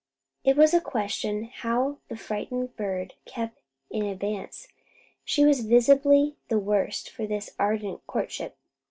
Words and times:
It 0.43 0.57
was 0.57 0.73
a 0.73 0.81
question 0.81 1.43
how 1.43 1.99
the 2.07 2.15
frightened 2.17 2.75
bird 2.75 3.13
kept 3.25 3.59
in 3.91 4.03
advance. 4.03 4.67
She 5.23 5.45
was 5.45 5.63
visibly 5.67 6.37
the 6.49 6.57
worse 6.57 7.05
for 7.07 7.27
this 7.27 7.51
ardent 7.59 8.07
courtship. 8.07 8.57